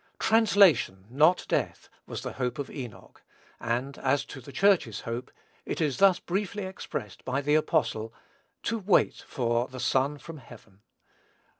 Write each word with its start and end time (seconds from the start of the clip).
Translation, 0.17 1.05
not 1.11 1.45
death, 1.47 1.87
was 2.07 2.23
the 2.23 2.31
hope 2.33 2.57
of 2.57 2.71
Enoch; 2.71 3.21
and, 3.59 3.99
as 3.99 4.25
to 4.25 4.41
the 4.41 4.51
Church's 4.51 5.01
hope, 5.01 5.29
it 5.63 5.79
is 5.79 5.97
thus 5.99 6.17
briefly 6.17 6.63
expressed 6.65 7.23
by 7.23 7.39
the 7.39 7.53
apostle, 7.53 8.11
"To 8.63 8.79
wait 8.79 9.23
for 9.27 9.67
the 9.67 9.79
Son 9.79 10.17
from 10.17 10.37
heaven." 10.39 10.81